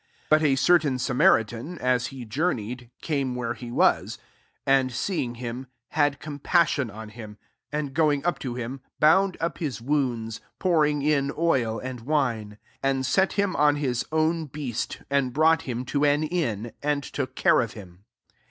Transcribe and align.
33 0.31 0.31
But 0.31 0.41
a 0.51 0.55
certain 0.55 0.97
Samaritan, 0.97 1.77
as 1.77 2.07
he 2.07 2.25
journeyed, 2.25 2.89
came 3.03 3.35
where 3.35 3.53
he 3.53 3.69
was: 3.69 4.17
and 4.65 4.91
see 4.91 5.21
ing 5.21 5.35
him, 5.35 5.67
had 5.89 6.19
compassion 6.19 6.89
on 6.89 7.09
him^ 7.11 7.35
34 7.69 7.79
and 7.79 7.93
going 7.93 8.25
up 8.25 8.39
to 8.39 8.55
him, 8.55 8.81
bound 8.99 9.37
up 9.39 9.59
his 9.59 9.79
wounds, 9.79 10.41
pouring 10.57 11.03
in 11.03 11.31
oil 11.37 11.77
and 11.77 11.99
wine; 11.99 12.57
and 12.81 13.05
set 13.05 13.33
him 13.33 13.55
on 13.55 13.75
his 13.75 14.03
own 14.11 14.47
beast, 14.47 15.03
and 15.11 15.33
brought 15.33 15.61
him 15.69 15.85
to 15.85 16.03
an 16.03 16.23
inn, 16.23 16.71
and 16.81 17.03
took 17.03 17.35
care 17.35 17.61
of 17.61 17.75
bim. 17.75 18.03